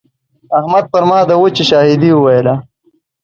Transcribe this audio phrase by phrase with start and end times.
[0.59, 2.55] احمد پر ما د وچې شاهدي وويله.